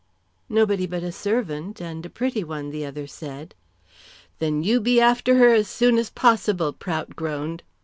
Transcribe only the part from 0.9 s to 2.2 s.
a servant, and a